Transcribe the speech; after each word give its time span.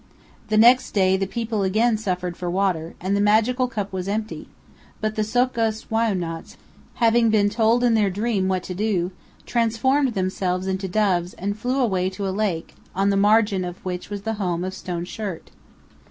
The 0.47 0.57
next 0.57 0.93
day 0.93 1.15
the 1.15 1.27
people 1.27 1.61
again 1.61 1.95
suffered 1.95 2.35
for 2.35 2.49
water, 2.49 2.95
and 2.99 3.15
the 3.15 3.21
magical 3.21 3.67
cup 3.67 3.93
was 3.93 4.07
empty; 4.07 4.47
but 4.99 5.13
the 5.15 5.23
So'kus 5.23 5.85
Wai'unats, 5.91 6.55
having 6.95 7.29
been 7.29 7.51
told 7.51 7.83
in 7.83 7.93
their 7.93 8.09
dream 8.09 8.47
what 8.47 8.63
to 8.63 8.73
do, 8.73 9.11
transformed 9.45 10.15
themselves 10.15 10.65
into 10.65 10.87
doves 10.87 11.35
and 11.35 11.55
flew 11.55 11.79
away 11.79 12.09
to 12.09 12.27
a 12.27 12.31
lake, 12.33 12.73
on 12.95 13.11
the 13.11 13.15
margin 13.15 13.63
of 13.63 13.77
which 13.85 14.09
was 14.09 14.23
the 14.23 14.33
home 14.41 14.63
of 14.63 14.73
Stone 14.73 15.05
Shirt. 15.05 15.51